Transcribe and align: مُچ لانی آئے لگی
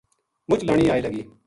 مُچ 0.49 0.59
لانی 0.67 0.85
آئے 0.93 1.01
لگی 1.05 1.23